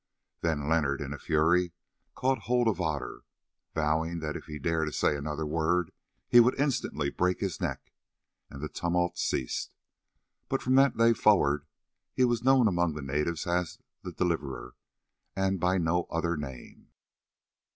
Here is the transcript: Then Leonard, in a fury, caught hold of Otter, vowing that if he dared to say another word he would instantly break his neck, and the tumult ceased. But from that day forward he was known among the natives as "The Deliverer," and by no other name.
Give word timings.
Then 0.39 0.67
Leonard, 0.67 0.99
in 0.99 1.13
a 1.13 1.19
fury, 1.19 1.73
caught 2.15 2.39
hold 2.49 2.67
of 2.67 2.81
Otter, 2.81 3.21
vowing 3.75 4.17
that 4.17 4.35
if 4.35 4.45
he 4.47 4.57
dared 4.57 4.87
to 4.87 4.91
say 4.91 5.15
another 5.15 5.45
word 5.45 5.91
he 6.27 6.39
would 6.39 6.59
instantly 6.59 7.11
break 7.11 7.39
his 7.39 7.61
neck, 7.61 7.93
and 8.49 8.63
the 8.63 8.67
tumult 8.67 9.19
ceased. 9.19 9.75
But 10.49 10.63
from 10.63 10.73
that 10.73 10.97
day 10.97 11.13
forward 11.13 11.67
he 12.15 12.25
was 12.25 12.43
known 12.43 12.67
among 12.67 12.95
the 12.95 13.03
natives 13.03 13.45
as 13.45 13.77
"The 14.01 14.11
Deliverer," 14.11 14.73
and 15.35 15.59
by 15.59 15.77
no 15.77 16.05
other 16.09 16.35
name. 16.35 16.87